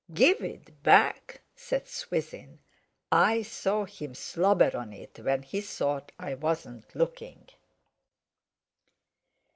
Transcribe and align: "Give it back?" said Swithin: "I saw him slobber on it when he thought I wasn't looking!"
"Give 0.15 0.41
it 0.41 0.81
back?" 0.81 1.41
said 1.55 1.87
Swithin: 1.87 2.57
"I 3.11 3.43
saw 3.43 3.85
him 3.85 4.15
slobber 4.15 4.75
on 4.75 4.93
it 4.93 5.19
when 5.19 5.43
he 5.43 5.61
thought 5.61 6.11
I 6.17 6.33
wasn't 6.33 6.95
looking!" 6.95 7.47